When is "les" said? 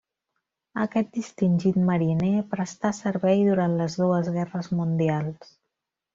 3.83-3.99